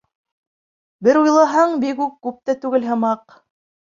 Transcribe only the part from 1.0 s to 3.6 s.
Бер уйлаһаң, бик үк күп тә түгел һымаҡ.